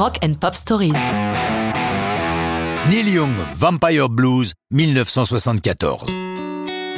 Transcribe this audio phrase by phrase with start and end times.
[0.00, 0.94] Rock and Pop Stories.
[2.88, 6.06] Neil Young, Vampire Blues, 1974.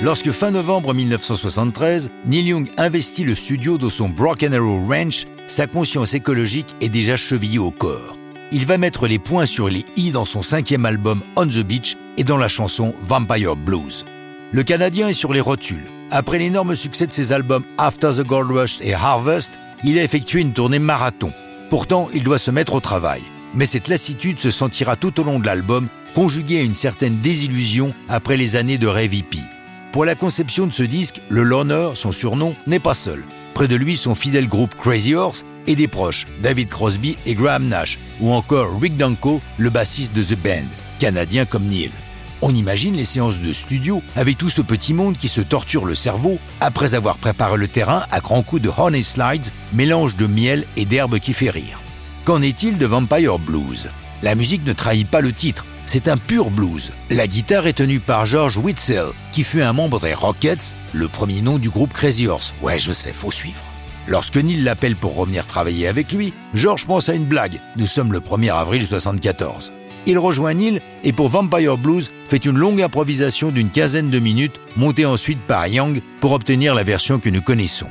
[0.01, 5.67] Lorsque fin novembre 1973, Neil Young investit le studio de son Broken Arrow Ranch, sa
[5.67, 8.13] conscience écologique est déjà chevillée au corps.
[8.53, 11.97] Il va mettre les points sur les i dans son cinquième album On the Beach
[12.19, 14.05] et dans la chanson Vampire Blues.
[14.53, 15.91] Le Canadien est sur les rotules.
[16.13, 20.41] Après l'énorme succès de ses albums After the Gold Rush et Harvest, il a effectué
[20.41, 21.33] une tournée marathon.
[21.73, 23.23] Pourtant, il doit se mettre au travail.
[23.55, 27.95] Mais cette lassitude se sentira tout au long de l'album, conjuguée à une certaine désillusion
[28.11, 29.41] après les années de rêve hippie.
[29.91, 33.25] Pour la conception de ce disque, le Loner, son surnom, n'est pas seul.
[33.55, 37.67] Près de lui, son fidèle groupe Crazy Horse et des proches, David Crosby et Graham
[37.67, 41.91] Nash, ou encore Rick Danko, le bassiste de The Band, canadien comme Neil.
[42.45, 45.95] On imagine les séances de studio avec tout ce petit monde qui se torture le
[45.95, 50.67] cerveau après avoir préparé le terrain à grands coups de honey slides, mélange de miel
[50.77, 51.81] et d'herbe qui fait rire.
[52.25, 53.91] Qu'en est-il de Vampire Blues?
[54.25, 56.91] La musique ne trahit pas le titre, c'est un pur blues.
[57.11, 61.43] La guitare est tenue par George Witzel, qui fut un membre des Rockets, le premier
[61.43, 62.55] nom du groupe Crazy Horse.
[62.61, 63.63] Ouais, je sais, faut suivre.
[64.09, 67.61] Lorsque Neil l'appelle pour revenir travailler avec lui, George pense à une blague.
[67.77, 69.73] Nous sommes le 1er avril 74.
[70.05, 74.61] Il rejoint Neil et pour Vampire Blues fait une longue improvisation d'une quinzaine de minutes,
[74.77, 77.87] montée ensuite par Young pour obtenir la version que nous connaissons.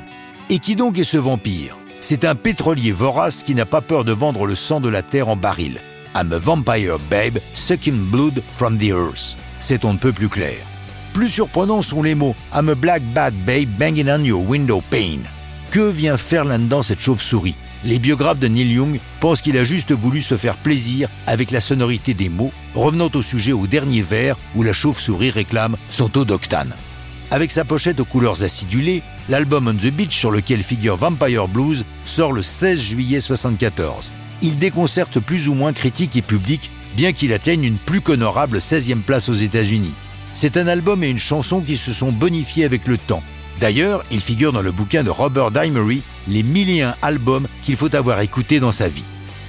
[0.50, 1.78] Et qui donc est ce vampire?
[2.02, 5.30] C'est un pétrolier vorace qui n'a pas peur de vendre le sang de la terre
[5.30, 5.80] en baril.
[6.14, 9.38] I'm a vampire babe sucking blood from the earth.
[9.60, 10.58] C'est on ne peut plus clair.
[11.14, 15.24] Plus surprenants sont les mots I'm a black bad babe banging on your window pane.
[15.70, 17.56] Que vient faire là-dedans cette chauve-souris?
[17.84, 21.60] Les biographes de Neil Young pensent qu'il a juste voulu se faire plaisir avec la
[21.60, 26.26] sonorité des mots, revenant au sujet au dernier vers où la chauve-souris réclame son taux
[26.26, 26.76] d'octane.
[27.32, 31.86] Avec sa pochette aux couleurs acidulées, l'album On the Beach sur lequel figure Vampire Blues
[32.06, 34.12] sort le 16 juillet 1974.
[34.42, 39.02] Il déconcerte plus ou moins critique et public, bien qu'il atteigne une plus qu'honorable 16e
[39.02, 39.94] place aux États-Unis.
[40.34, 43.24] C'est un album et une chanson qui se sont bonifiés avec le temps.
[43.60, 47.76] D'ailleurs, il figure dans le bouquin de Robert Dimery les mille et un albums qu'il
[47.76, 49.04] faut avoir écoutés dans sa vie.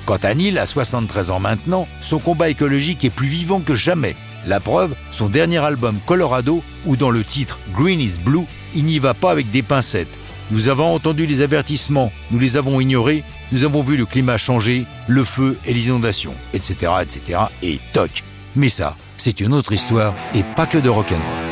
[0.07, 4.17] Quant à Neil, à 73 ans maintenant, son combat écologique est plus vivant que jamais.
[4.47, 8.99] La preuve, son dernier album Colorado, où dans le titre Green is Blue, il n'y
[8.99, 10.19] va pas avec des pincettes.
[10.51, 13.23] Nous avons entendu les avertissements, nous les avons ignorés,
[13.53, 18.25] nous avons vu le climat changer, le feu et les inondations, etc., etc., et toc.
[18.57, 21.52] Mais ça, c'est une autre histoire et pas que de rock'n'roll.